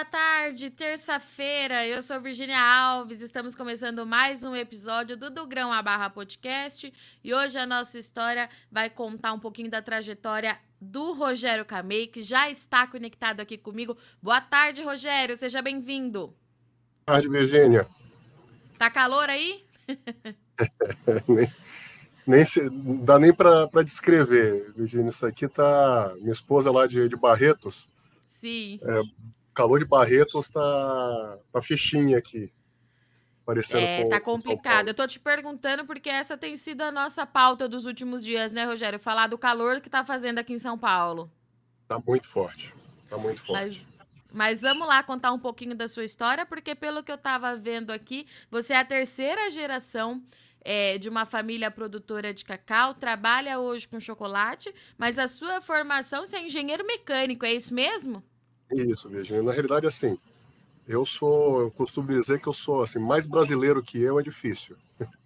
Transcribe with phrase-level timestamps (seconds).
[0.00, 0.70] boa tarde.
[0.70, 3.20] Terça-feira, eu sou Virginia Alves.
[3.20, 6.90] Estamos começando mais um episódio do Do Grão a Barra Podcast.
[7.22, 12.22] E hoje a nossa história vai contar um pouquinho da trajetória do Rogério Camei, que
[12.22, 13.94] já está conectado aqui comigo.
[14.22, 15.36] Boa tarde, Rogério.
[15.36, 16.28] Seja bem-vindo.
[16.28, 16.34] Boa
[17.04, 17.86] tarde, Virginia.
[18.78, 19.66] Tá calor aí?
[21.28, 21.52] nem,
[22.26, 25.10] nem se, dá nem para descrever, Virginia.
[25.10, 26.14] Isso aqui tá.
[26.20, 27.86] Minha esposa lá de, de Barretos.
[28.26, 28.80] Sim.
[28.82, 29.02] É,
[29.60, 32.50] calor de Barretos tá, tá fichinha aqui.
[33.44, 34.88] Parecendo é, tá complicado.
[34.88, 38.64] Eu tô te perguntando porque essa tem sido a nossa pauta dos últimos dias, né,
[38.64, 38.98] Rogério?
[38.98, 41.30] Falar do calor que tá fazendo aqui em São Paulo.
[41.86, 42.72] Tá muito forte.
[43.08, 43.52] Tá muito forte.
[43.52, 43.88] Mas,
[44.32, 47.90] mas vamos lá contar um pouquinho da sua história, porque pelo que eu tava vendo
[47.90, 50.22] aqui, você é a terceira geração
[50.62, 56.24] é, de uma família produtora de cacau, trabalha hoje com chocolate, mas a sua formação
[56.24, 58.22] você é engenheiro mecânico, é isso mesmo?
[58.72, 59.42] Isso, Virginia.
[59.42, 60.18] Na realidade, assim,
[60.86, 64.76] eu sou, eu costumo dizer que eu sou assim, mais brasileiro que eu é difícil.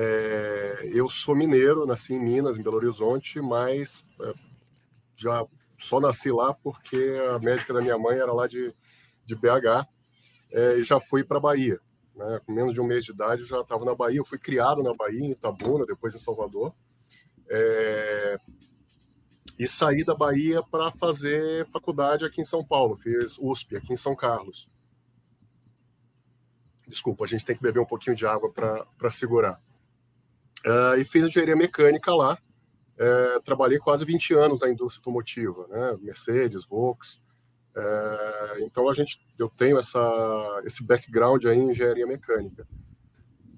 [0.00, 4.32] É, eu sou mineiro, nasci em Minas, em Belo Horizonte, mas é,
[5.16, 5.44] já
[5.76, 8.72] só nasci lá porque a médica da minha mãe era lá de,
[9.26, 9.88] de BH
[10.52, 11.80] é, e já fui para Bahia.
[12.14, 12.40] Né?
[12.46, 14.18] Com menos de um mês de idade, eu já estava na Bahia.
[14.18, 16.72] Eu fui criado na Bahia, em Itabuna, depois em Salvador.
[17.48, 18.38] É,
[19.58, 22.96] e saí da Bahia para fazer faculdade aqui em São Paulo.
[22.96, 24.68] Fiz USP, aqui em São Carlos.
[26.86, 29.60] Desculpa, a gente tem que beber um pouquinho de água para segurar.
[30.64, 32.38] Uh, e fiz engenharia mecânica lá.
[32.94, 35.96] Uh, trabalhei quase 20 anos na indústria automotiva, né?
[36.00, 37.22] Mercedes, Volks.
[37.76, 42.66] Uh, então a gente, eu tenho essa, esse background aí em engenharia mecânica.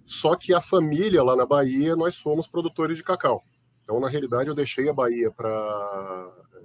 [0.05, 3.45] Só que a família lá na Bahia, nós somos produtores de cacau.
[3.91, 5.51] Então, na realidade, eu deixei a Bahia para
[6.55, 6.61] é,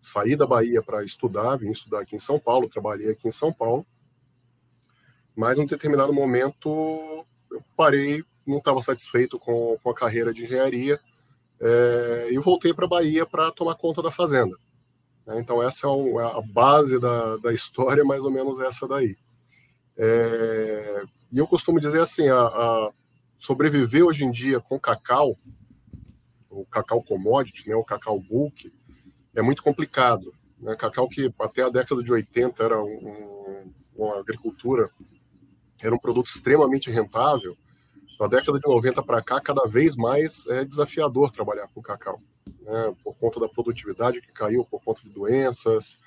[0.00, 3.52] sair da Bahia para estudar, vim estudar aqui em São Paulo, trabalhei aqui em São
[3.52, 3.84] Paulo.
[5.34, 10.44] Mas, em um determinado momento, eu parei, não estava satisfeito com, com a carreira de
[10.44, 11.00] engenharia
[11.60, 14.56] é, e voltei para a Bahia para tomar conta da fazenda.
[15.26, 15.40] Né?
[15.40, 19.16] Então, essa é, é a base da, da história, mais ou menos essa daí.
[19.96, 21.02] É,
[21.32, 22.90] e eu costumo dizer assim, a, a
[23.36, 25.36] sobreviver hoje em dia com cacau
[26.52, 28.72] o cacau commodity, né, o cacau bulk,
[29.34, 30.34] é muito complicado.
[30.60, 30.76] Né?
[30.76, 34.90] Cacau que até a década de 80 era um, uma agricultura,
[35.80, 37.56] era um produto extremamente rentável.
[38.18, 42.20] Da década de 90 para cá, cada vez mais é desafiador trabalhar com cacau,
[42.60, 42.94] né?
[43.02, 45.98] por conta da produtividade que caiu, por conta de doenças,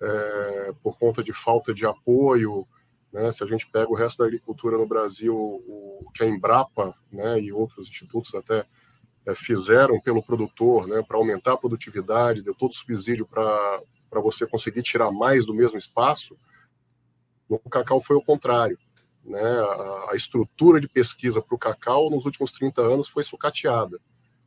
[0.00, 2.68] é, por conta de falta de apoio.
[3.12, 3.32] Né?
[3.32, 7.40] Se a gente pega o resto da agricultura no Brasil, o que a Embrapa né,
[7.40, 8.64] e outros institutos até
[9.34, 13.80] fizeram pelo produtor, né, para aumentar a produtividade, deu todo subsídio para
[14.22, 16.38] você conseguir tirar mais do mesmo espaço,
[17.48, 18.78] no cacau foi o contrário.
[19.24, 19.40] Né?
[19.40, 23.98] A, a estrutura de pesquisa para o cacau nos últimos 30 anos foi sucateada.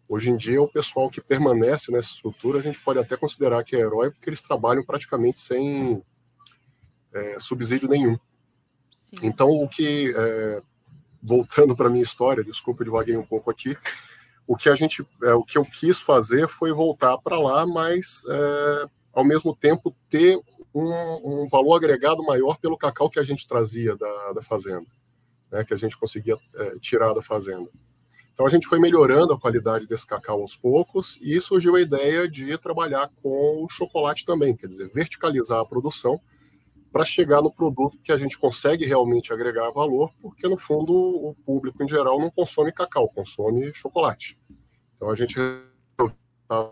[0.07, 3.75] Hoje em dia, o pessoal que permanece nessa estrutura, a gente pode até considerar que
[3.75, 6.01] é herói, porque eles trabalham praticamente sem
[7.13, 8.17] é, subsídio nenhum.
[8.91, 9.17] Sim.
[9.21, 10.61] Então, o que, é,
[11.21, 13.77] voltando para a minha história, desculpa, eu divaguei um pouco aqui,
[14.49, 18.23] o que a gente, é, o que eu quis fazer foi voltar para lá, mas
[18.27, 20.41] é, ao mesmo tempo ter
[20.73, 24.87] um, um, valor agregado maior pelo cacau que a gente trazia da, da fazenda,
[25.51, 27.69] né, que a gente conseguia é, tirar da fazenda.
[28.33, 32.27] Então a gente foi melhorando a qualidade desse cacau aos poucos e surgiu a ideia
[32.27, 36.19] de trabalhar com o chocolate também, quer dizer, verticalizar a produção
[36.91, 41.35] para chegar no produto que a gente consegue realmente agregar valor, porque no fundo o
[41.45, 44.38] público em geral não consome cacau, consome chocolate.
[44.99, 45.35] Então a gente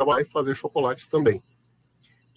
[0.06, 1.42] vai fazer chocolates também.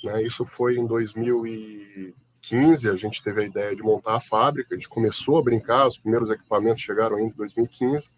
[0.05, 0.23] Né?
[0.23, 4.89] Isso foi em 2015, a gente teve a ideia de montar a fábrica, a gente
[4.89, 8.09] começou a brincar, os primeiros equipamentos chegaram em 2015.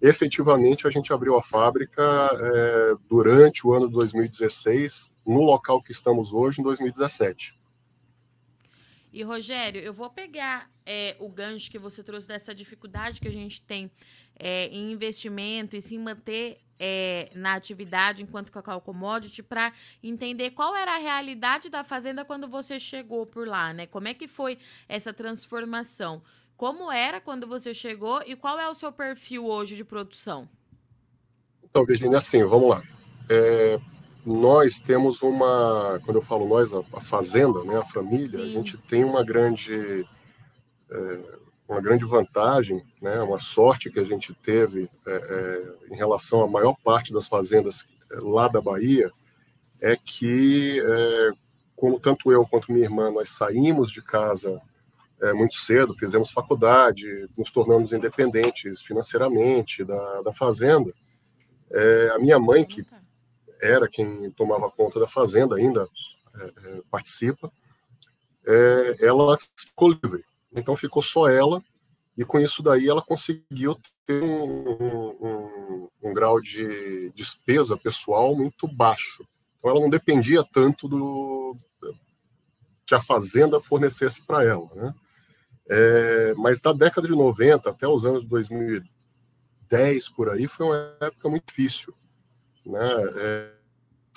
[0.00, 5.90] Efetivamente, a gente abriu a fábrica é, durante o ano de 2016, no local que
[5.90, 7.58] estamos hoje, em 2017.
[9.12, 13.32] E, Rogério, eu vou pegar é, o gancho que você trouxe dessa dificuldade que a
[13.32, 13.90] gente tem
[14.38, 20.76] é, em investimento e se manter é, na atividade enquanto cacau commodity para entender qual
[20.76, 23.86] era a realidade da fazenda quando você chegou por lá, né?
[23.86, 24.58] Como é que foi
[24.88, 26.22] essa transformação?
[26.56, 30.48] Como era quando você chegou e qual é o seu perfil hoje de produção?
[31.62, 32.82] Então, Virginia, assim, vamos lá.
[33.28, 33.78] É,
[34.24, 38.42] nós temos uma, quando eu falo nós, a, a fazenda, né, a família, Sim.
[38.42, 40.06] a gente tem uma grande,
[40.90, 41.20] é,
[41.68, 46.48] uma grande vantagem, né, uma sorte que a gente teve é, é, em relação à
[46.48, 49.12] maior parte das fazendas é, lá da Bahia,
[49.78, 51.30] é que é,
[51.76, 54.60] como tanto eu quanto minha irmã, nós saímos de casa
[55.20, 60.92] é, muito cedo, fizemos faculdade, nos tornamos independentes financeiramente da, da fazenda.
[61.70, 62.84] É, a minha mãe, que
[63.60, 65.86] era quem tomava conta da fazenda, ainda
[66.90, 67.50] participa,
[69.00, 70.24] ela ficou livre.
[70.52, 71.62] Então ficou só ela,
[72.16, 78.66] e com isso daí ela conseguiu ter um, um, um grau de despesa pessoal muito
[78.66, 79.26] baixo.
[79.58, 81.54] Então ela não dependia tanto do
[82.86, 84.94] que a fazenda fornecesse para ela, né?
[85.70, 91.28] É, mas da década de 90 até os anos 2010 por aí foi uma época
[91.28, 91.94] muito difícil,
[92.64, 92.80] né?
[93.16, 93.52] É,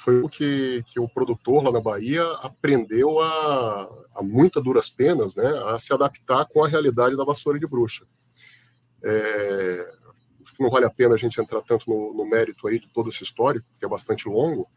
[0.01, 5.35] foi o que, que o produtor lá na Bahia aprendeu a, a muitas duras penas,
[5.35, 8.07] né, a se adaptar com a realidade da vassoura de bruxa.
[9.03, 9.91] É,
[10.43, 12.87] acho que não vale a pena a gente entrar tanto no, no, mérito aí de
[12.87, 14.67] todo esse histórico, que é bastante longo,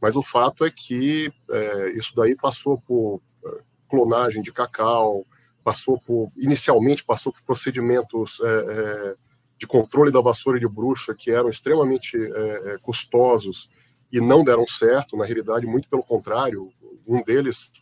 [0.00, 5.24] mas o fato é que é, isso daí passou por é, clonagem de cacau,
[5.62, 9.16] passou por, inicialmente passou por procedimentos é, é,
[9.56, 13.70] de controle da vassoura de bruxa que eram extremamente é, custosos
[14.12, 16.70] e não deram certo, na realidade, muito pelo contrário,
[17.06, 17.72] um deles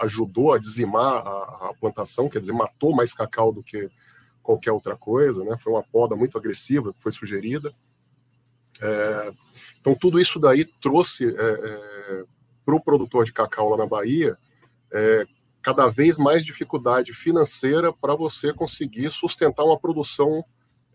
[0.00, 3.90] ajudou a dizimar a, a plantação, quer dizer, matou mais cacau do que
[4.42, 5.56] qualquer outra coisa, né?
[5.58, 7.74] Foi uma poda muito agressiva que foi sugerida.
[8.80, 9.32] É,
[9.80, 12.24] então, tudo isso daí trouxe é, é,
[12.64, 14.36] para o produtor de cacau lá na Bahia
[15.60, 20.44] cada vez mais dificuldade financeira para você conseguir sustentar uma produção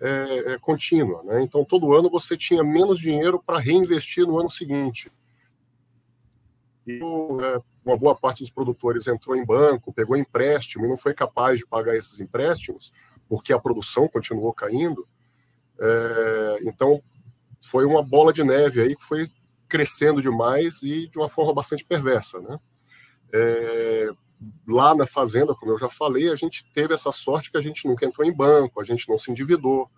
[0.01, 1.23] é, é, contínua.
[1.23, 1.43] Né?
[1.43, 5.11] Então, todo ano você tinha menos dinheiro para reinvestir no ano seguinte.
[6.87, 11.13] E é, uma boa parte dos produtores entrou em banco, pegou empréstimo e não foi
[11.13, 12.91] capaz de pagar esses empréstimos,
[13.27, 15.07] porque a produção continuou caindo.
[15.79, 17.01] É, então,
[17.61, 19.29] foi uma bola de neve aí que foi
[19.67, 22.39] crescendo demais e de uma forma bastante perversa.
[22.39, 22.59] Né?
[23.31, 24.09] É,
[24.67, 27.87] lá na fazenda, como eu já falei, a gente teve essa sorte que a gente
[27.87, 29.89] nunca entrou em banco, a gente não se endividou.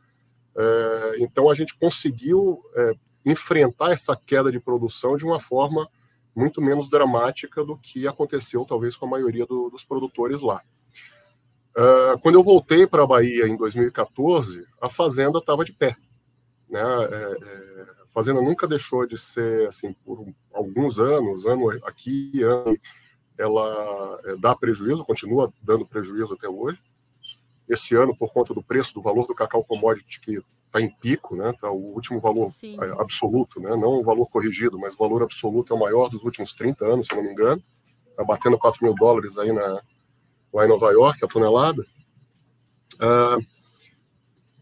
[0.55, 2.93] É, então a gente conseguiu é,
[3.25, 5.87] enfrentar essa queda de produção de uma forma
[6.35, 10.61] muito menos dramática do que aconteceu talvez com a maioria do, dos produtores lá.
[11.75, 15.95] É, quando eu voltei para a Bahia em 2014, a fazenda estava de pé.
[16.69, 16.81] Né?
[16.81, 22.77] É, é, a fazenda nunca deixou de ser assim por alguns anos, ano aqui, ano
[23.41, 26.79] ela é, dá prejuízo, continua dando prejuízo até hoje.
[27.67, 31.35] Esse ano, por conta do preço, do valor do cacau commodity, que está em pico,
[31.35, 31.53] né?
[31.59, 32.77] Tá o último valor Sim.
[32.81, 33.71] É, absoluto, né?
[33.71, 37.07] Não o valor corrigido, mas o valor absoluto é o maior dos últimos 30 anos,
[37.07, 37.63] se não me engano.
[38.09, 39.81] Está batendo 4 mil dólares aí na,
[40.53, 41.81] lá em Nova York, a tonelada.
[42.95, 43.45] Uh,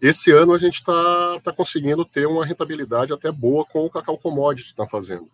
[0.02, 4.18] esse ano a gente está tá conseguindo ter uma rentabilidade até boa com o cacau
[4.18, 5.28] commodity na fazenda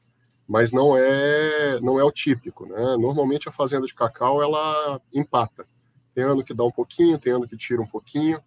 [0.47, 2.97] mas não é não é o típico, né?
[2.97, 5.65] Normalmente a fazenda de cacau ela empata.
[6.13, 8.41] Tem ano que dá um pouquinho, tem ano que tira um pouquinho.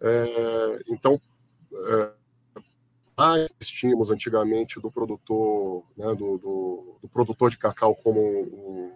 [0.00, 1.20] É, então,
[1.72, 8.92] é, tínhamos antigamente do produtor, né, do, do, do, produtor de cacau como um,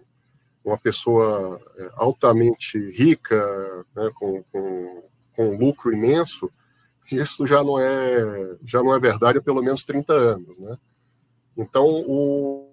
[0.64, 3.37] uma pessoa é, altamente rica,
[3.94, 5.02] né, com, com,
[5.35, 6.50] com lucro imenso.
[7.11, 10.79] Isso já não é já não é verdade há pelo menos 30 anos, né?
[11.58, 12.73] Então, o,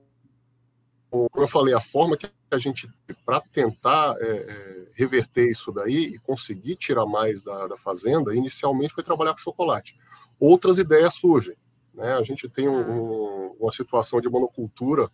[1.10, 2.88] o, como eu falei, a forma que a gente,
[3.26, 8.94] para tentar é, é, reverter isso daí e conseguir tirar mais da, da, fazenda, inicialmente
[8.94, 9.98] foi trabalhar com chocolate.
[10.40, 11.58] Outras ideias surgem.
[11.96, 12.14] Né?
[12.14, 15.10] A gente tem um, um, uma situação de monocultura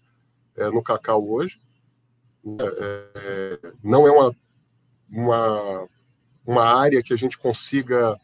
[0.57, 1.61] é, no cacau hoje.
[2.43, 4.35] É, é, não é uma,
[5.09, 5.87] uma,
[6.45, 8.19] uma área que a gente consiga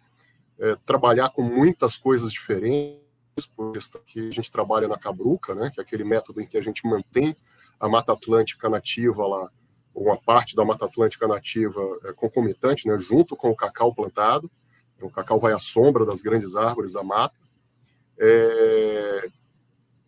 [0.59, 3.06] é, trabalhar com muitas coisas diferentes
[3.45, 3.73] por
[4.05, 6.87] que a gente trabalha na cabruca, né, que é aquele método em que a gente
[6.87, 7.35] mantém
[7.79, 9.49] a Mata Atlântica nativa lá,
[9.93, 14.49] uma parte da Mata Atlântica nativa é, concomitante, né, junto com o cacau plantado.
[15.01, 17.35] O cacau vai à sombra das grandes árvores da mata.
[18.17, 19.29] É,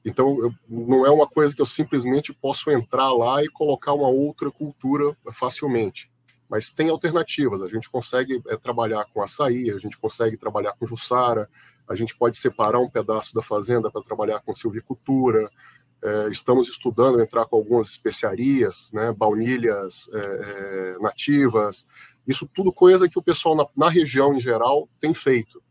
[0.03, 4.07] então, eu, não é uma coisa que eu simplesmente posso entrar lá e colocar uma
[4.07, 6.11] outra cultura facilmente.
[6.47, 7.61] Mas tem alternativas.
[7.61, 11.49] A gente consegue é, trabalhar com açaí, a gente consegue trabalhar com jussara,
[11.89, 15.49] a gente pode separar um pedaço da fazenda para trabalhar com silvicultura.
[16.03, 21.87] É, estamos estudando entrar com algumas especiarias, né, baunilhas é, é, nativas.
[22.27, 25.61] Isso tudo coisa que o pessoal na, na região em geral tem feito.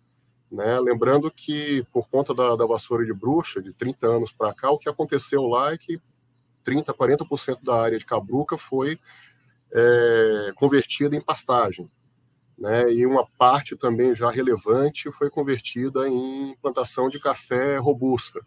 [0.50, 0.80] Né?
[0.80, 4.78] Lembrando que, por conta da, da vassoura de bruxa, de 30 anos para cá, o
[4.78, 6.00] que aconteceu lá é que
[6.66, 8.98] 30%, 40% da área de cabruca foi
[9.72, 11.88] é, convertida em pastagem
[12.58, 18.44] né, e uma parte também já relevante foi convertida em plantação de café robusta,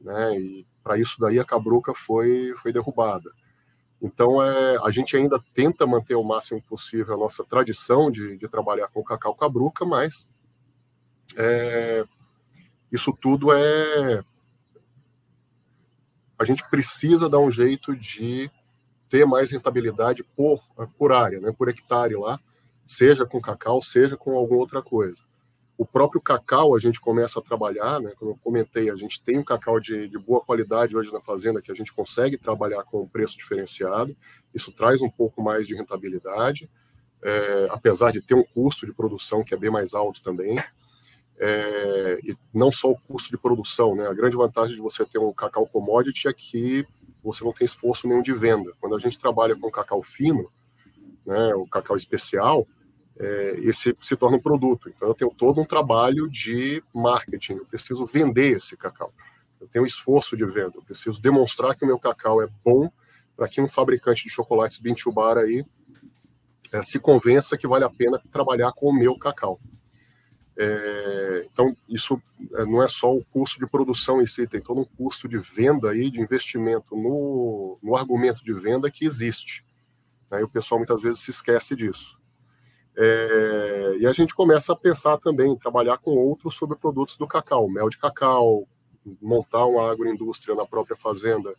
[0.00, 3.30] né, e para isso daí a cabruca foi, foi derrubada.
[4.00, 8.48] Então, é, a gente ainda tenta manter o máximo possível a nossa tradição de, de
[8.48, 10.30] trabalhar com cacau cabruca, mas
[11.36, 12.04] é,
[12.92, 14.22] isso tudo é.
[16.38, 18.48] A gente precisa dar um jeito de
[19.08, 20.62] ter mais rentabilidade por,
[20.96, 22.38] por área, né, por hectare lá,
[22.88, 25.22] seja com cacau, seja com alguma outra coisa.
[25.76, 28.12] O próprio cacau a gente começa a trabalhar, né?
[28.18, 31.60] Como eu comentei, a gente tem um cacau de, de boa qualidade hoje na fazenda
[31.60, 34.16] que a gente consegue trabalhar com um preço diferenciado.
[34.54, 36.68] Isso traz um pouco mais de rentabilidade,
[37.22, 40.58] é, apesar de ter um custo de produção que é bem mais alto também.
[41.38, 44.08] É, e não só o custo de produção, né?
[44.08, 46.86] A grande vantagem de você ter um cacau commodity é que
[47.22, 48.72] você não tem esforço nenhum de venda.
[48.80, 50.50] Quando a gente trabalha com cacau fino,
[51.26, 52.66] né, o cacau especial,
[53.18, 54.88] é, esse se torna um produto.
[54.88, 57.54] Então, eu tenho todo um trabalho de marketing.
[57.54, 59.12] Eu preciso vender esse cacau.
[59.60, 60.72] Eu tenho um esforço de venda.
[60.76, 62.90] Eu preciso demonstrar que o meu cacau é bom
[63.36, 65.64] para que um fabricante de chocolates Bintubar aí
[66.72, 69.60] é, se convença que vale a pena trabalhar com o meu cacau.
[70.56, 72.20] É, então, isso
[72.54, 75.38] é, não é só o custo de produção em si, tem todo um custo de
[75.38, 79.64] venda aí, de investimento no, no argumento de venda que existe.
[80.28, 80.40] Né?
[80.40, 82.17] E o pessoal muitas vezes se esquece disso.
[83.00, 87.88] É, e a gente começa a pensar também trabalhar com outros subprodutos do cacau, mel
[87.88, 88.66] de cacau,
[89.22, 91.54] montar uma agroindústria na própria fazenda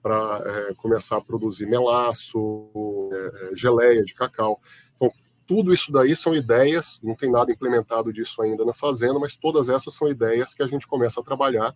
[0.00, 3.16] para é, começar a produzir melaço, é,
[3.52, 4.60] é, geleia de cacau.
[4.94, 5.10] Então,
[5.44, 9.68] tudo isso daí são ideias, não tem nada implementado disso ainda na fazenda, mas todas
[9.68, 11.74] essas são ideias que a gente começa a trabalhar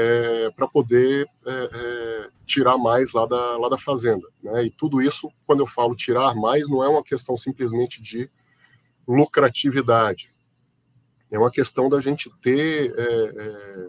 [0.00, 4.24] é, para poder é, é, tirar mais lá da, lá da fazenda.
[4.40, 4.66] Né?
[4.66, 8.30] E tudo isso, quando eu falo tirar mais, não é uma questão simplesmente de
[9.08, 10.32] lucratividade.
[11.32, 13.88] É uma questão da gente ter é, é,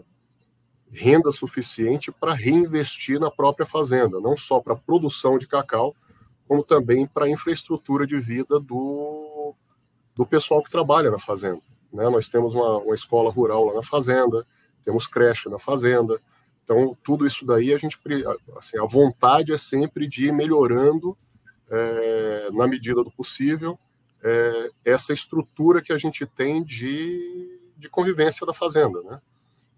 [0.90, 5.94] renda suficiente para reinvestir na própria fazenda, não só para a produção de cacau,
[6.48, 9.54] como também para a infraestrutura de vida do,
[10.16, 11.62] do pessoal que trabalha na fazenda.
[11.92, 12.08] Né?
[12.08, 14.44] Nós temos uma, uma escola rural lá na fazenda,
[14.84, 16.20] temos creche na fazenda.
[16.64, 17.98] Então, tudo isso daí, a gente,
[18.56, 21.16] assim, a vontade é sempre de ir melhorando,
[21.68, 23.78] é, na medida do possível,
[24.22, 29.20] é, essa estrutura que a gente tem de, de convivência da fazenda, né?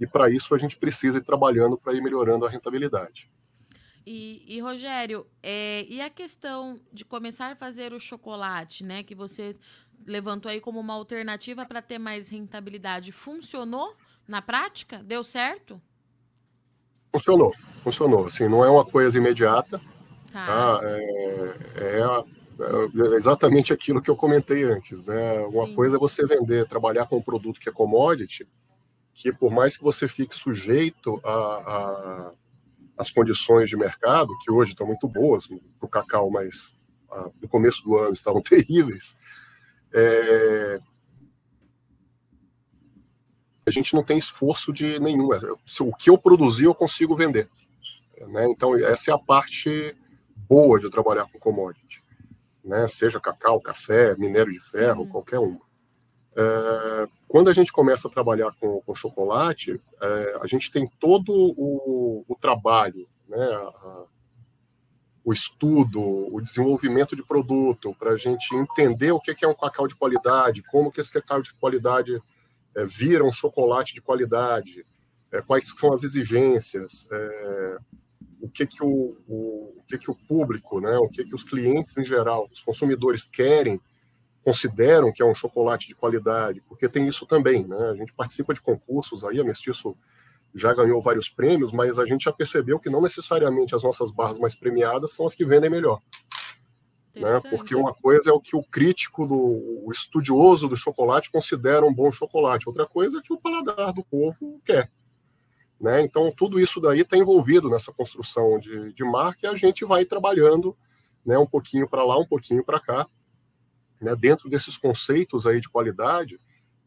[0.01, 3.31] E para isso a gente precisa ir trabalhando para ir melhorando a rentabilidade.
[4.05, 9.03] E, e Rogério, é, e a questão de começar a fazer o chocolate, né?
[9.05, 9.57] Que você
[10.05, 13.97] levantou aí como uma alternativa para ter mais rentabilidade, funcionou?
[14.27, 14.99] Na prática?
[14.99, 15.81] Deu certo?
[17.13, 17.53] Funcionou,
[17.83, 18.27] funcionou.
[18.27, 19.81] Assim, não é uma coisa imediata.
[20.33, 20.47] Tá.
[20.47, 20.81] tá?
[20.85, 25.05] É, é, é, exatamente aquilo que eu comentei antes.
[25.05, 25.41] Né?
[25.47, 25.75] Uma Sim.
[25.75, 28.49] coisa é você vender, trabalhar com um produto que é commodity,
[29.15, 32.33] que por mais que você fique sujeito a, a
[32.97, 36.77] as condições de mercado, que hoje estão muito boas para o cacau, mas
[37.11, 39.17] a, no começo do ano estavam terríveis,
[39.93, 40.81] é,
[43.67, 45.33] a gente não tem esforço de nenhum.
[45.33, 45.39] É,
[45.81, 47.49] o que eu produzir, eu consigo vender.
[48.29, 48.49] Né?
[48.51, 49.97] Então, essa é a parte
[50.49, 52.03] boa de trabalhar com commodity.
[52.65, 52.87] Né?
[52.89, 55.09] Seja cacau, café, minério de ferro, Sim.
[55.11, 55.61] qualquer uma.
[56.35, 61.33] É, quando a gente começa a trabalhar com, com chocolate, é, a gente tem todo
[61.33, 63.45] o, o trabalho, né?
[63.45, 64.05] A,
[65.25, 69.87] o estudo, o desenvolvimento de produto, para a gente entender o que é um cacau
[69.87, 72.21] de qualidade, como que esse cacau de qualidade
[72.77, 74.87] é, vira um chocolate de qualidade,
[75.31, 77.79] é, quais são as exigências, é,
[78.41, 81.45] o que que o, o, o, que que o público, né, o que que os
[81.45, 83.81] clientes em geral, os consumidores querem,
[84.43, 87.91] consideram que é um chocolate de qualidade, porque tem isso também, né?
[87.91, 89.97] A gente participa de concursos aí, a Mestiço
[90.55, 94.39] já ganhou vários prêmios, mas a gente já percebeu que não necessariamente as nossas barras
[94.39, 96.01] mais premiadas são as que vendem melhor.
[97.15, 97.41] Né?
[97.51, 99.37] Porque uma coisa é o que o crítico, do,
[99.85, 104.03] o estudioso do chocolate considera um bom chocolate, outra coisa é que o paladar do
[104.03, 104.91] povo quer.
[105.79, 106.03] Né?
[106.03, 110.05] Então, tudo isso daí está envolvido nessa construção de, de marca e a gente vai
[110.05, 110.77] trabalhando
[111.25, 113.07] né, um pouquinho para lá, um pouquinho para cá,
[114.01, 116.41] né, dentro desses conceitos aí de qualidade,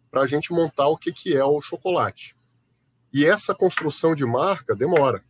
[0.09, 2.35] para a gente montar o que, que é o chocolate.
[3.13, 5.23] E essa construção de marca demora.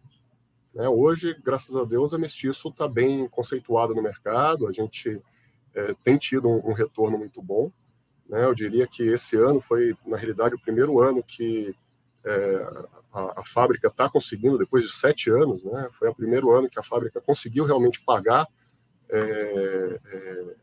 [0.75, 0.89] Né?
[0.89, 5.21] Hoje, graças a Deus, a Mestiço está bem conceituada no mercado, a gente
[5.73, 7.71] é, tem tido um, um, retorno muito bom.
[8.27, 8.43] Né?
[8.43, 11.73] Eu diria que esse ano foi, na realidade, o primeiro ano que
[12.25, 12.67] é,
[13.13, 15.87] a, a, fábrica está conseguindo, depois de sete anos, né?
[15.93, 18.45] foi o primeiro ano que a fábrica conseguiu realmente pagar
[19.09, 20.55] é, é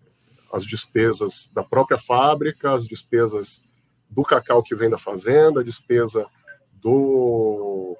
[0.52, 3.64] as despesas da própria fábrica, as despesas
[4.10, 6.26] do cacau que vem da fazenda, a despesa
[6.74, 7.96] do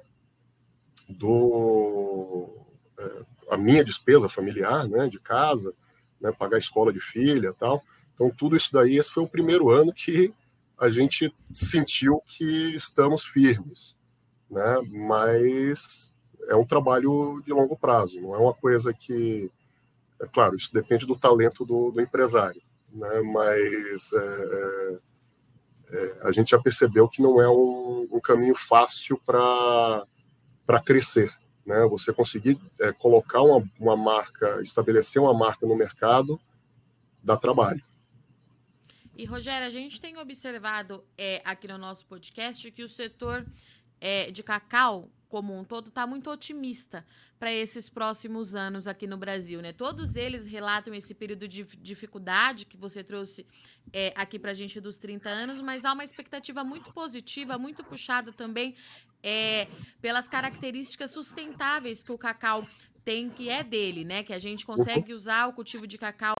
[1.09, 2.49] do
[2.97, 5.73] é, minha despesa familiar, né, de casa,
[6.19, 7.83] né, pagar a escola de filha, tal.
[8.13, 10.33] Então tudo isso daí, esse foi o primeiro ano que
[10.77, 13.97] a gente sentiu que estamos firmes,
[14.49, 14.81] né?
[14.89, 16.13] Mas
[16.49, 19.49] é um trabalho de longo prazo, não é uma coisa que,
[20.21, 23.21] é claro, isso depende do talento do, do empresário, né?
[23.21, 24.99] Mas é,
[25.89, 30.05] é, é a gente já percebeu que não é um, um caminho fácil para
[30.65, 31.31] para crescer,
[31.65, 31.85] né?
[31.89, 36.39] Você conseguir é, colocar uma, uma marca, estabelecer uma marca no mercado,
[37.23, 37.83] dá trabalho.
[39.15, 43.45] E, Rogério, a gente tem observado é, aqui no nosso podcast que o setor
[44.01, 47.03] é, de cacau como um todo está muito otimista
[47.39, 49.73] para esses próximos anos aqui no Brasil, né?
[49.73, 53.43] Todos eles relatam esse período de dificuldade que você trouxe
[53.91, 57.83] é, aqui para a gente dos 30 anos, mas há uma expectativa muito positiva, muito
[57.83, 58.75] puxada também
[59.23, 59.67] é,
[59.99, 62.67] pelas características sustentáveis que o cacau
[63.03, 64.21] tem, que é dele, né?
[64.21, 66.35] Que a gente consegue usar o cultivo de cacau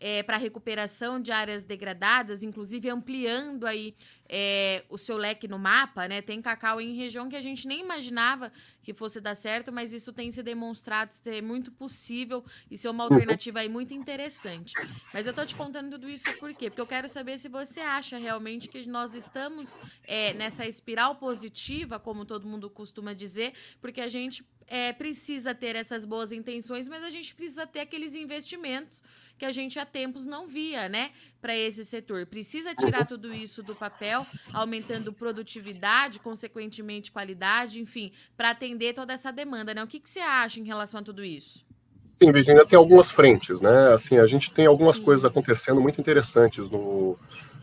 [0.00, 3.94] é, para recuperação de áreas degradadas, inclusive ampliando aí
[4.28, 6.20] é, o seu leque no mapa, né?
[6.20, 8.52] Tem cacau em região que a gente nem imaginava
[8.82, 13.04] que fosse dar certo, mas isso tem se demonstrado ser muito possível e ser uma
[13.04, 14.72] alternativa aí muito interessante.
[15.12, 16.70] Mas eu tô te contando tudo isso por quê?
[16.70, 21.98] Porque eu quero saber se você acha realmente que nós estamos é, nessa espiral positiva,
[21.98, 27.02] como todo mundo costuma dizer, porque a gente é, precisa ter essas boas intenções, mas
[27.02, 29.02] a gente precisa ter aqueles investimentos
[29.38, 31.10] que a gente há tempos não via, né,
[31.40, 32.26] para esse setor.
[32.26, 39.32] Precisa tirar tudo isso do papel, aumentando produtividade, consequentemente qualidade, enfim, para atender toda essa
[39.32, 39.82] demanda, né?
[39.82, 41.64] O que, que você acha em relação a tudo isso?
[41.98, 43.92] Sim, Virginia, tem algumas frentes, né?
[43.92, 45.04] Assim, a gente tem algumas Sim.
[45.04, 47.16] coisas acontecendo muito interessantes no,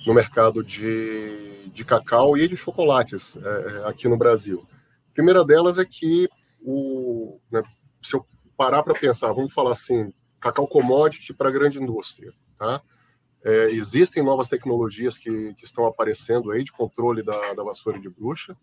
[0.07, 4.65] no mercado de, de cacau e de chocolates é, aqui no Brasil.
[5.12, 6.29] A primeira delas é que
[6.65, 7.62] o, né,
[8.01, 8.25] se eu
[8.57, 12.82] parar para pensar, vamos falar assim, cacau commodity para a grande indústria, tá?
[13.43, 18.10] É, existem novas tecnologias que, que, estão aparecendo aí de controle da, da vassoura de
[18.10, 18.58] bruxa.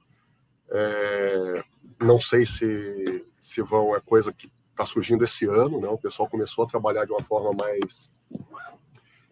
[0.69, 1.62] É,
[2.01, 5.87] não sei se, se vão, é coisa que está surgindo esse ano, né?
[5.87, 8.12] O pessoal começou a trabalhar de uma forma mais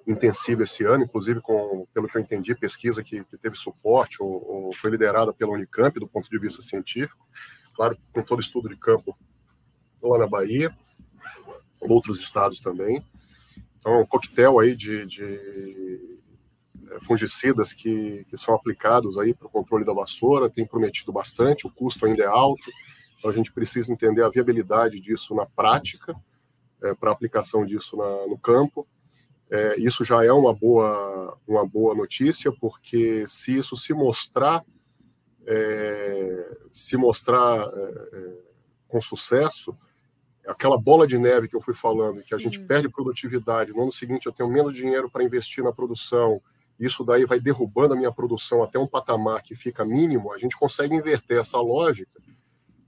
[0.06, 4.28] intensiva esse ano, inclusive com, pelo que eu entendi, pesquisa que, que teve suporte ou,
[4.68, 7.26] ou, foi liderada pela Unicamp do ponto de vista científico,
[7.80, 9.16] claro, com todo estudo de campo
[10.02, 10.70] lá na Bahia
[11.80, 13.02] outros estados também.
[13.78, 16.20] Então, é um coquetel aí de, de
[16.90, 21.66] é, fungicidas que, que são aplicados aí para o controle da vassoura, tem prometido bastante,
[21.66, 22.70] o custo ainda é alto,
[23.16, 26.14] então a gente precisa entender a viabilidade disso na prática,
[26.82, 28.86] é, para aplicação disso na, no campo.
[29.50, 34.62] É, isso já é uma boa, uma boa notícia, porque se isso se mostrar,
[35.46, 38.32] é, se mostrar é, é,
[38.88, 39.76] com sucesso,
[40.46, 42.34] aquela bola de neve que eu fui falando, que Sim.
[42.34, 46.40] a gente perde produtividade, no ano seguinte eu tenho menos dinheiro para investir na produção,
[46.78, 50.56] isso daí vai derrubando a minha produção até um patamar que fica mínimo, a gente
[50.56, 52.20] consegue inverter essa lógica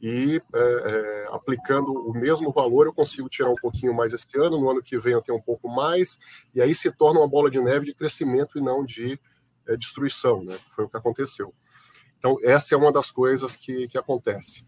[0.01, 4.59] e é, é, aplicando o mesmo valor eu consigo tirar um pouquinho mais esse ano,
[4.59, 6.19] no ano que vem eu tenho um pouco mais,
[6.53, 9.19] e aí se torna uma bola de neve de crescimento e não de
[9.69, 10.59] é, destruição, né?
[10.75, 11.55] Foi o que aconteceu.
[12.23, 14.65] Então, essa é uma das coisas que, que acontece.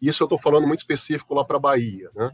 [0.00, 2.08] Isso eu estou falando muito específico lá para a Bahia.
[2.14, 2.30] Né?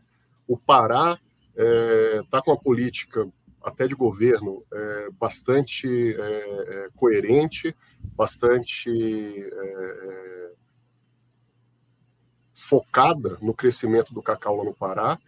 [0.46, 1.18] O Pará
[1.56, 3.26] está é, tá com uma política
[3.62, 7.74] até de governo é, bastante é, é coerente,
[8.14, 10.52] bastante é, é,
[12.54, 15.18] focada no crescimento do cacau lá no Pará,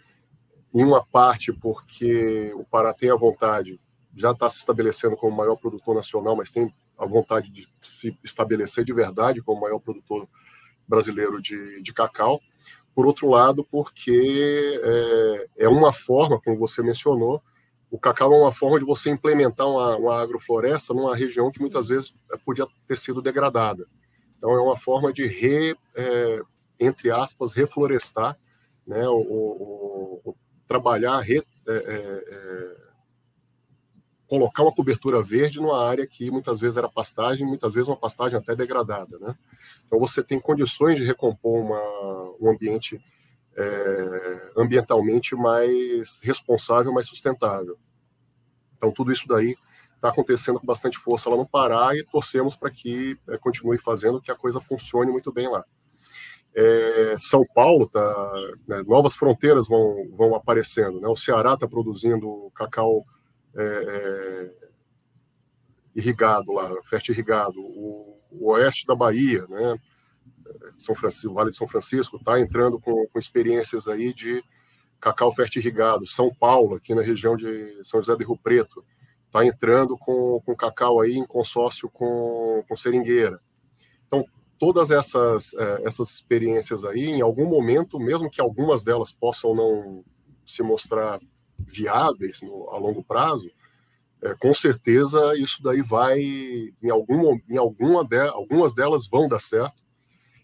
[0.75, 3.81] em uma parte porque o Pará tem a vontade,
[4.15, 6.71] já está se estabelecendo como o maior produtor nacional, mas tem
[7.03, 10.29] a vontade de se estabelecer de verdade como o maior produtor
[10.87, 12.41] brasileiro de, de cacau.
[12.95, 17.43] Por outro lado, porque é, é, uma forma, como você mencionou,
[17.91, 21.89] o cacau é uma forma de você implementar uma, uma agrofloresta numa região que muitas
[21.89, 23.87] vezes é, podia ter sido degradada.
[24.39, 26.41] Então, é uma forma de, re, é,
[26.79, 28.39] entre aspas, reflorestar,
[28.87, 30.37] né, o,
[30.69, 32.82] trabalhar, re, é, é, é
[34.33, 38.39] colocar uma cobertura verde numa área que muitas vezes era pastagem, muitas vezes uma pastagem
[38.39, 39.37] até degradada, né?
[39.87, 42.99] Então você tem condições de recompor uma, um ambiente
[43.55, 47.77] é, ambientalmente mais responsável, mais sustentável.
[48.75, 49.55] Então tudo isso daí
[49.97, 54.19] está acontecendo com bastante força lá no Pará e torcemos para que é, continue fazendo
[54.19, 55.63] que a coisa funcione muito bem lá.
[56.57, 58.33] É, São Paulo tá,
[58.67, 61.09] né, novas fronteiras vão, vão aparecendo, né?
[61.09, 63.05] O Ceará está produzindo cacau
[63.55, 64.69] é, é,
[65.95, 69.79] irrigado lá, fértil irrigado, o, o, oeste da Bahia, né,
[70.77, 74.43] São Francisco, Vale de São Francisco, está entrando com, com, experiências aí de
[75.01, 78.85] cacau fertirrigado, São Paulo, aqui na região de São José do Rio Preto,
[79.27, 83.41] está entrando com, com cacau aí em consórcio com, com seringueira.
[84.07, 84.25] Então,
[84.59, 90.05] todas essas, é, essas experiências aí, em algum momento, mesmo que algumas delas possam não
[90.45, 91.19] se mostrar
[91.59, 93.51] viáveis no, a longo prazo,
[94.23, 99.41] é, com certeza isso daí vai, em, algum, em alguma de, algumas delas vão dar
[99.41, 99.83] certo.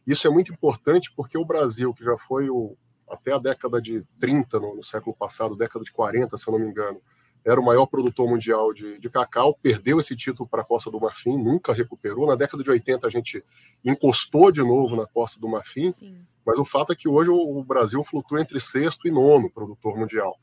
[0.07, 2.77] Isso é muito importante porque o Brasil, que já foi o,
[3.09, 6.59] até a década de 30, no, no século passado, década de 40, se eu não
[6.59, 7.01] me engano,
[7.45, 11.01] era o maior produtor mundial de, de cacau, perdeu esse título para a Costa do
[11.01, 12.27] Marfim, nunca recuperou.
[12.27, 13.45] Na década de 80 a gente
[13.85, 16.27] encostou de novo na Costa do Marfim, Sim.
[16.45, 19.97] mas o fato é que hoje o, o Brasil flutua entre sexto e nono produtor
[19.97, 20.39] mundial.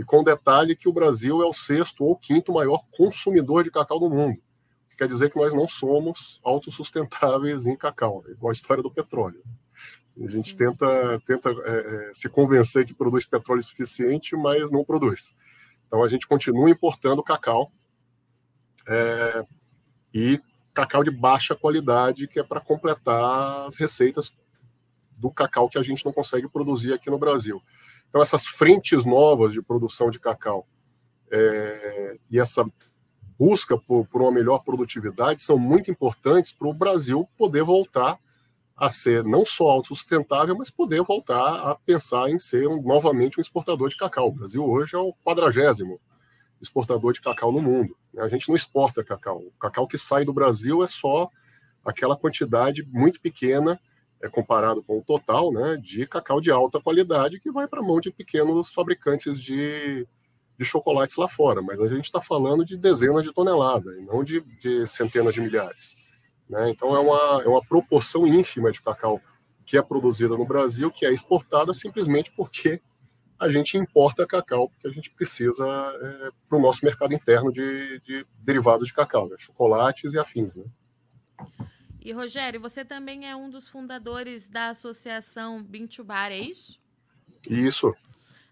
[0.00, 4.00] E com detalhe que o Brasil é o sexto ou quinto maior consumidor de cacau
[4.00, 4.40] do mundo.
[4.88, 8.90] Que quer dizer que nós não somos autossustentáveis em cacau, é igual a história do
[8.90, 9.44] petróleo.
[10.18, 15.36] A gente tenta, tenta é, é, se convencer que produz petróleo suficiente, mas não produz.
[15.86, 17.70] Então a gente continua importando cacau
[18.88, 19.44] é,
[20.14, 20.40] e
[20.72, 24.34] cacau de baixa qualidade, que é para completar as receitas
[25.10, 27.62] do cacau que a gente não consegue produzir aqui no Brasil.
[28.10, 30.66] Então essas frentes novas de produção de cacau
[31.30, 32.66] é, e essa
[33.38, 38.18] busca por, por, uma melhor produtividade são muito importantes para o Brasil poder voltar
[38.76, 43.40] a ser não só autossustentável, mas poder voltar a pensar em ser um, novamente um
[43.40, 44.28] exportador de cacau.
[44.28, 46.00] O Brasil hoje é o quadragésimo
[46.60, 47.96] exportador de cacau no mundo.
[48.12, 48.22] Né?
[48.22, 49.38] A gente não exporta cacau.
[49.38, 51.30] O cacau que sai do Brasil é só
[51.84, 53.80] aquela quantidade muito pequena,
[54.22, 57.82] é, comparado com o total, né, de cacau de alta qualidade que vai para a
[57.82, 60.06] mão de pequenos fabricantes de,
[60.58, 61.62] de chocolates lá fora.
[61.62, 65.40] Mas a gente está falando de dezenas de toneladas, e não de, de centenas de
[65.40, 65.96] milhares.
[66.48, 66.70] Né?
[66.70, 69.20] Então, é uma, é uma proporção ínfima de cacau
[69.64, 72.80] que é produzida no Brasil, que é exportada simplesmente porque
[73.38, 78.00] a gente importa cacau, porque a gente precisa é, para o nosso mercado interno de,
[78.00, 79.36] de derivados de cacau, né?
[79.38, 80.54] chocolates e afins.
[80.54, 80.64] Né?
[82.02, 86.80] E, Rogério, você também é um dos fundadores da associação Bintubar, é isso?
[87.48, 87.94] Isso.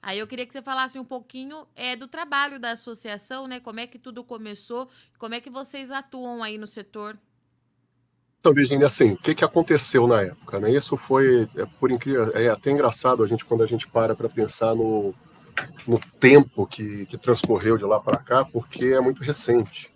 [0.03, 3.59] Aí eu queria que você falasse um pouquinho é, do trabalho da associação, né?
[3.59, 7.19] Como é que tudo começou, como é que vocês atuam aí no setor?
[8.41, 10.61] Então, Virginia, assim, o que, que aconteceu na época?
[10.61, 10.71] Né?
[10.71, 14.29] Isso foi, é, por incrível, é até engraçado a gente quando a gente para para
[14.29, 15.13] pensar no,
[15.87, 19.91] no tempo que, que transcorreu de lá para cá, porque é muito recente.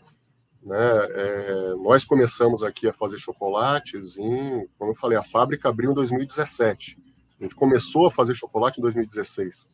[0.62, 0.76] Né?
[1.10, 5.94] É, nós começamos aqui a fazer chocolates em, como eu falei, a fábrica abriu em
[5.94, 6.98] 2017.
[7.40, 9.68] A gente começou a fazer chocolate em 2016.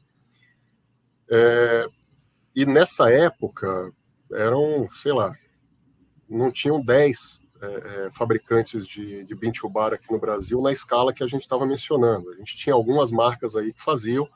[1.30, 1.86] É,
[2.54, 3.92] e nessa época
[4.32, 5.34] eram, sei lá,
[6.28, 11.22] não tinham 10 é, é, fabricantes de, de Bintubar aqui no Brasil na escala que
[11.22, 12.30] a gente estava mencionando.
[12.30, 14.26] A gente tinha algumas marcas aí que faziam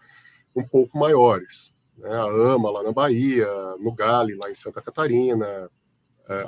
[0.55, 1.75] um pouco maiores.
[1.97, 2.11] Né?
[2.11, 3.47] A AMA lá na Bahia,
[3.79, 5.71] no Gale lá em Santa Catarina,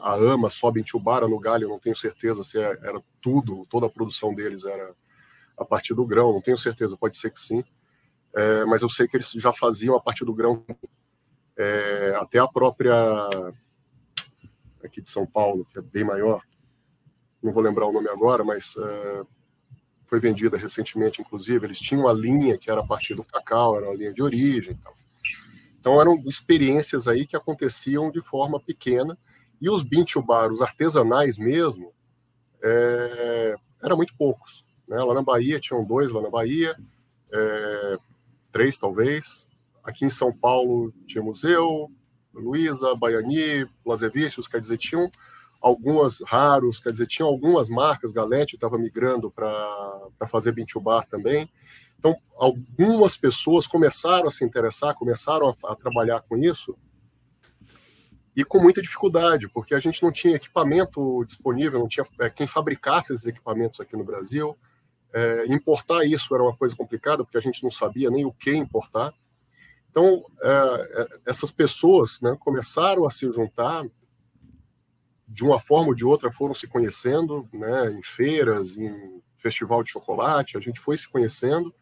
[0.03, 3.87] a AMA só Bintubara no Gale, eu não tenho certeza se é, era tudo, toda
[3.87, 4.95] a produção deles era
[5.57, 7.65] a partir do grão, não tenho certeza, pode ser que sim.
[8.35, 10.65] É, mas eu sei que eles já faziam a partir do grão.
[11.57, 12.95] É, até a própria
[14.83, 16.43] aqui de São Paulo, que é bem maior,
[17.43, 19.27] não vou lembrar o nome agora, mas uh,
[20.07, 21.67] foi vendida recentemente, inclusive.
[21.67, 24.77] Eles tinham uma linha que era a partir do cacau, era uma linha de origem.
[24.79, 24.93] Então,
[25.79, 29.19] então eram experiências aí que aconteciam de forma pequena.
[29.61, 31.93] E os bintubar, os artesanais mesmo,
[32.63, 34.65] é, eram muito poucos.
[34.89, 35.03] Né?
[35.03, 36.77] Lá na Bahia tinham dois, lá na Bahia,
[37.33, 37.99] é,
[38.53, 39.49] três talvez.
[39.83, 41.91] Aqui em São Paulo tinha museu,
[42.33, 45.11] Luísa, Baiani, Lazevicius, quer dizer, tinham
[45.61, 51.51] algumas raros, quer dizer, tinha algumas marcas, Galete estava migrando para fazer Bintubar também.
[51.99, 56.77] Então, algumas pessoas começaram a se interessar, começaram a, a, trabalhar com isso,
[58.37, 62.47] e com muita dificuldade, porque a gente não tinha equipamento disponível, não tinha é, quem
[62.47, 64.57] fabricasse esses equipamentos aqui no Brasil.
[65.13, 68.53] É, importar isso era uma coisa complicada, porque a gente não sabia nem o que
[68.53, 69.15] importar.
[69.89, 73.85] Então, é, é essas pessoas né, começaram a se juntar
[75.29, 79.91] de uma forma ou de outra foram se conhecendo, né, em feiras, em festival de
[79.91, 81.75] chocolate, a gente foi se conhecendo,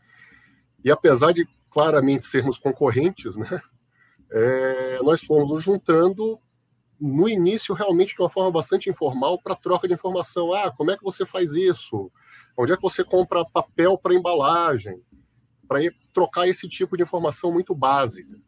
[0.85, 3.61] e apesar de claramente sermos concorrentes, né,
[4.33, 6.41] é, nós fomos nos juntando
[6.99, 10.53] no início realmente de uma forma bastante informal para troca de informação.
[10.53, 12.11] Ah, como é que você faz isso?
[12.57, 15.03] Onde é que você compra papel para embalagem?
[15.67, 15.81] Para
[16.15, 18.39] trocar esse tipo de informação muito básica.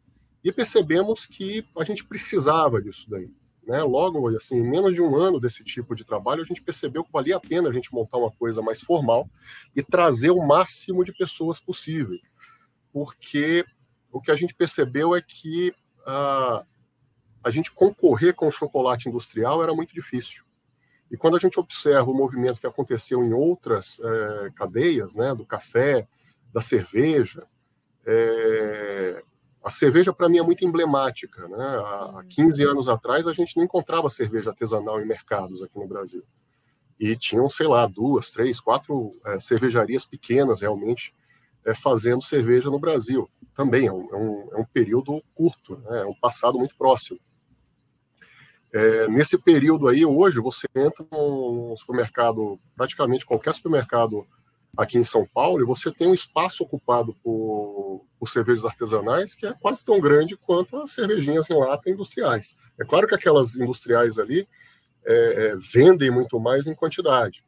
[0.43, 3.29] E percebemos que a gente precisava disso daí.
[3.67, 3.81] Né?
[3.83, 7.11] Logo, assim, em menos de um ano desse tipo de trabalho, a gente percebeu que
[7.11, 9.27] valia a pena a gente montar uma coisa mais formal
[9.75, 12.17] e trazer o máximo de pessoas possível.
[12.93, 13.65] Porque
[14.15, 15.75] o que a gente percebeu é que
[16.07, 16.65] uh,
[17.43, 20.45] a gente concorrer com o chocolate industrial era muito difícil.
[21.11, 25.45] E quando a gente observa o movimento que aconteceu em outras é, cadeias, né, do
[25.45, 26.07] café,
[26.53, 27.45] da cerveja,
[28.05, 29.21] é,
[29.61, 31.45] a cerveja para mim é muito emblemática.
[31.49, 31.65] Né?
[31.65, 35.87] Há, há 15 anos atrás a gente não encontrava cerveja artesanal em mercados aqui no
[35.87, 36.23] Brasil.
[36.97, 41.13] E tinham, sei lá, duas, três, quatro é, cervejarias pequenas realmente
[41.65, 43.29] é, fazendo cerveja no Brasil.
[43.55, 46.01] Também é um, é um, é um período curto, né?
[46.01, 47.19] é um passado muito próximo.
[48.73, 54.27] É, nesse período aí, hoje, você entra num supermercado, praticamente qualquer supermercado
[54.77, 59.45] aqui em São Paulo, e você tem um espaço ocupado por, por cervejas artesanais que
[59.45, 62.55] é quase tão grande quanto as cervejinhas em lata industriais.
[62.77, 64.45] É claro que aquelas industriais ali
[65.05, 67.44] é, é, vendem muito mais em quantidade,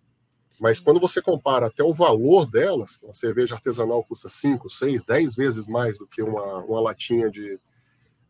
[0.60, 5.36] mas quando você compara até o valor delas, uma cerveja artesanal custa 5, 6, 10
[5.36, 7.60] vezes mais do que uma, uma latinha de,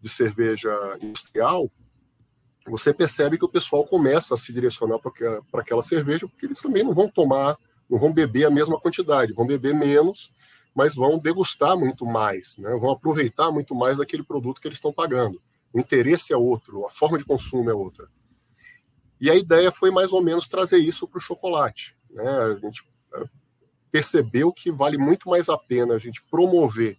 [0.01, 1.71] de cerveja industrial,
[2.69, 6.83] você percebe que o pessoal começa a se direcionar para aquela cerveja, porque eles também
[6.83, 7.57] não vão tomar,
[7.89, 10.33] não vão beber a mesma quantidade, vão beber menos,
[10.75, 12.69] mas vão degustar muito mais, né?
[12.75, 15.41] vão aproveitar muito mais daquele produto que eles estão pagando.
[15.73, 18.07] O interesse é outro, a forma de consumo é outra.
[19.19, 21.96] E a ideia foi mais ou menos trazer isso para o chocolate.
[22.17, 22.27] Né?
[22.27, 23.25] A gente eh,
[23.91, 26.97] percebeu que vale muito mais a pena a gente promover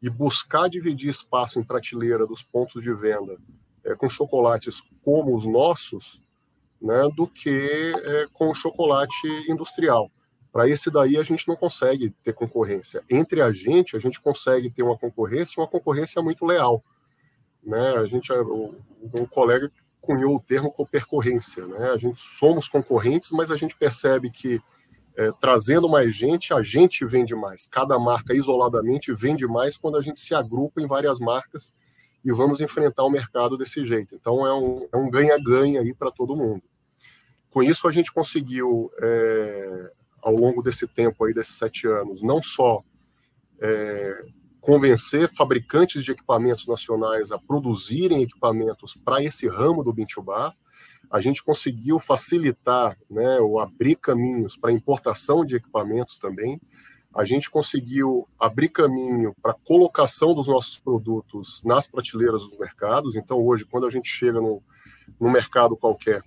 [0.00, 3.36] e buscar dividir espaço em prateleira dos pontos de venda
[3.84, 6.22] é, com chocolates como os nossos,
[6.80, 10.10] né, do que é, com chocolate industrial.
[10.50, 13.02] Para esse daí a gente não consegue ter concorrência.
[13.10, 16.82] Entre a gente, a gente consegue ter uma concorrência, uma concorrência muito leal.
[17.62, 17.96] Né?
[17.96, 19.70] A gente, um colega
[20.04, 21.66] cunhou o termo copercorrência.
[21.66, 21.90] Né?
[21.90, 24.60] A gente somos concorrentes, mas a gente percebe que
[25.16, 27.66] é, trazendo mais gente, a gente vende mais.
[27.66, 31.72] Cada marca isoladamente vende mais quando a gente se agrupa em várias marcas
[32.24, 34.14] e vamos enfrentar o mercado desse jeito.
[34.14, 36.62] Então é um, é um ganha-ganha aí para todo mundo.
[37.50, 42.42] Com isso a gente conseguiu, é, ao longo desse tempo aí, desses sete anos, não
[42.42, 42.82] só
[43.60, 44.24] é,
[44.64, 50.54] convencer fabricantes de equipamentos nacionais a produzirem equipamentos para esse ramo do Bintubá,
[51.10, 56.58] a gente conseguiu facilitar, né, ou abrir caminhos para importação de equipamentos também,
[57.14, 63.16] a gente conseguiu abrir caminho para colocação dos nossos produtos nas prateleiras dos mercados.
[63.16, 64.62] Então, hoje, quando a gente chega no,
[65.20, 66.22] no mercado qualquer,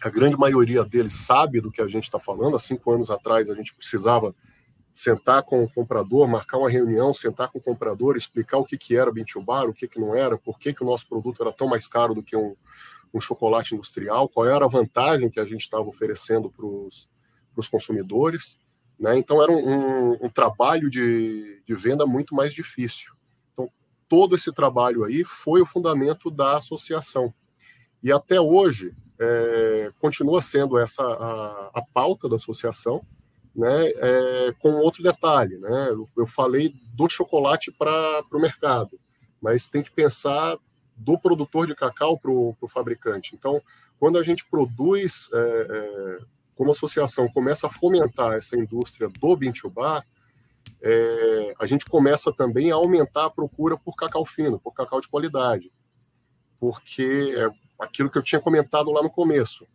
[0.00, 2.54] a grande maioria deles sabe do que a gente está falando.
[2.54, 4.32] Há cinco anos atrás, a gente precisava
[4.98, 8.96] sentar com o comprador, marcar uma reunião, sentar com o comprador, explicar o que, que
[8.96, 11.68] era Bintubar, o que, que não era, por que, que o nosso produto era tão
[11.68, 12.56] mais caro do que um,
[13.14, 18.58] um chocolate industrial, qual era a vantagem que a gente estava oferecendo para os consumidores.
[18.98, 19.16] Né?
[19.16, 23.14] Então, era um, um, um trabalho de, de, venda muito mais difícil.
[23.52, 23.70] Então,
[24.08, 27.32] todo esse trabalho aí foi o fundamento da associação.
[28.02, 33.06] E até hoje, é, continua sendo essa a, a, pauta da associação,
[33.58, 33.88] né?
[33.96, 35.58] É, com outro detalhe.
[35.58, 35.90] Né?
[36.16, 38.98] Eu, falei do chocolate para o mercado,
[39.42, 40.56] mas tem que pensar
[40.96, 43.34] do produtor de cacau para o fabricante.
[43.34, 43.60] Então,
[43.98, 46.18] quando a gente produz é, é
[46.54, 50.04] como associação começa a fomentar essa indústria do Bintubá,
[50.82, 55.06] é, a gente começa também a aumentar a procura por cacau fino, por cacau de
[55.06, 55.70] qualidade,
[56.58, 57.48] porque é
[57.80, 59.66] aquilo que eu tinha comentado lá no começo,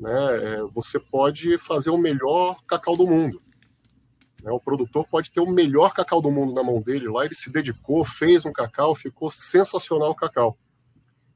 [0.00, 0.54] né?
[0.54, 3.40] É, você pode fazer o melhor cacau do mundo.
[4.42, 4.50] Né?
[4.50, 7.52] O produtor pode ter o melhor cacau do mundo na mão dele, lá ele se
[7.52, 10.58] dedicou, fez um cacau, ficou sensacional o cacau.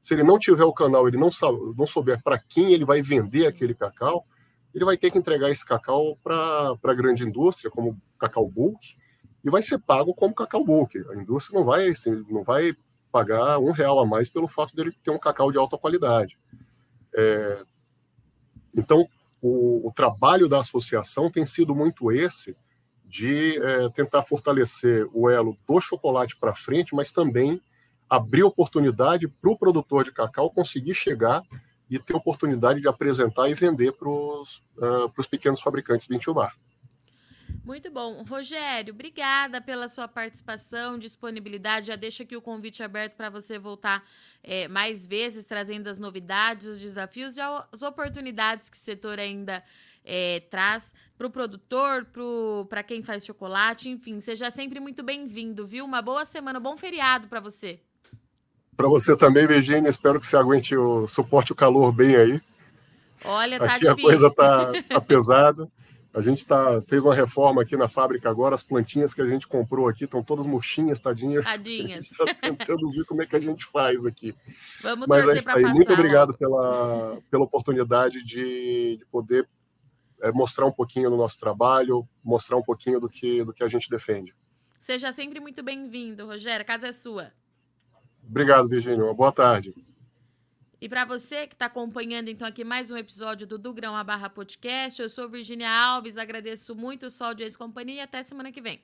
[0.01, 1.29] Se ele não tiver o canal, ele não,
[1.77, 4.25] não souber para quem ele vai vender aquele cacau,
[4.73, 8.97] ele vai ter que entregar esse cacau para a grande indústria, como cacau bulk,
[9.43, 10.97] e vai ser pago como cacau bulk.
[11.09, 12.75] A indústria não vai, assim, não vai
[13.11, 16.37] pagar um real a mais pelo fato dele ter um cacau de alta qualidade.
[17.15, 17.63] É,
[18.75, 19.07] então,
[19.41, 22.55] o, o, trabalho da associação tem sido muito esse,
[23.05, 27.61] de é, tentar fortalecer o elo do chocolate para frente, mas também
[28.09, 31.43] abrir oportunidade para o produtor de cacau conseguir chegar
[31.89, 36.55] e ter oportunidade de apresentar e vender para os uh, pequenos fabricantes de bar.
[37.65, 38.23] Muito bom.
[38.29, 41.87] Rogério, obrigada pela sua participação, disponibilidade.
[41.87, 44.05] Já deixa aqui o convite aberto para você voltar
[44.43, 49.63] é, mais vezes, trazendo as novidades, os desafios e as oportunidades que o setor ainda
[50.05, 52.05] é, traz para o produtor,
[52.69, 54.19] para quem faz chocolate, enfim.
[54.19, 55.85] Seja sempre muito bem-vindo, viu?
[55.85, 57.79] Uma boa semana, um bom feriado para você.
[58.77, 62.41] Para você também, Virginia, espero que você aguente o suporte o calor bem aí.
[63.23, 63.91] Olha, tá Aqui difícil.
[63.91, 65.67] a coisa tá, tá pesada.
[66.15, 69.45] A gente tá, fez uma reforma aqui na fábrica agora, as plantinhas que a gente
[69.45, 71.43] comprou aqui estão todas murchinhas, tadinhas.
[71.43, 71.91] Tadinhas.
[71.91, 74.33] A gente tá tentando ver como é que a gente faz aqui.
[74.81, 75.63] Vamos Mas é isso aí.
[75.63, 75.75] passar.
[75.75, 76.37] Muito obrigado logo.
[76.39, 79.45] pela, pela oportunidade de, de poder
[80.21, 83.67] é, mostrar um pouquinho do nosso trabalho, mostrar um pouquinho do que, do que a
[83.67, 84.33] gente defende.
[84.79, 86.61] Seja sempre muito bem-vindo, Rogério.
[86.61, 87.33] A casa é sua.
[88.25, 89.03] Obrigado, Virginia.
[89.03, 89.75] Uma boa tarde.
[90.85, 94.03] E para você que está acompanhando então aqui mais um episódio do Do Grão a
[94.03, 98.51] Barra Podcast, eu sou Virginia Alves, agradeço muito o Sol de Ex-Companhia e até semana
[98.51, 98.79] que vem.